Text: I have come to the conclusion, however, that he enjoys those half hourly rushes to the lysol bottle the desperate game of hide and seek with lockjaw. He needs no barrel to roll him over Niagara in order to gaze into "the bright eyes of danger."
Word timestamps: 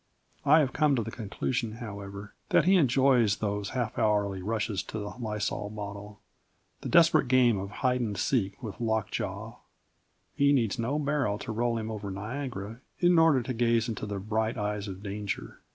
I 0.45 0.61
have 0.61 0.73
come 0.73 0.95
to 0.95 1.03
the 1.03 1.11
conclusion, 1.11 1.73
however, 1.73 2.33
that 2.49 2.65
he 2.65 2.73
enjoys 2.75 3.35
those 3.37 3.69
half 3.77 3.99
hourly 3.99 4.41
rushes 4.41 4.81
to 4.85 4.97
the 4.97 5.09
lysol 5.09 5.69
bottle 5.69 6.21
the 6.79 6.89
desperate 6.89 7.27
game 7.27 7.59
of 7.59 7.69
hide 7.69 8.01
and 8.01 8.17
seek 8.17 8.63
with 8.63 8.81
lockjaw. 8.81 9.57
He 10.33 10.53
needs 10.53 10.79
no 10.79 10.97
barrel 10.97 11.37
to 11.37 11.51
roll 11.51 11.77
him 11.77 11.91
over 11.91 12.09
Niagara 12.09 12.79
in 12.97 13.19
order 13.19 13.43
to 13.43 13.53
gaze 13.53 13.87
into 13.87 14.07
"the 14.07 14.17
bright 14.17 14.57
eyes 14.57 14.87
of 14.87 15.03
danger." 15.03 15.59